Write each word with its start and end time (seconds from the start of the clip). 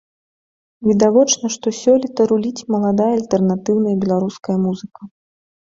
Відавочна, 0.87 1.51
што 1.57 1.67
сёлета 1.81 2.21
руліць 2.33 2.65
маладая 2.77 3.11
альтэрнатыўная 3.19 3.95
беларуская 4.07 4.57
музыка. 4.67 5.01